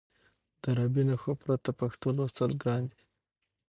د 0.61 0.63
عربي 0.73 1.03
نښو 1.09 1.31
پرته 1.41 1.71
پښتو 1.79 2.07
لوستل 2.17 2.51
ګران 2.61 2.81
دي. 2.91 3.01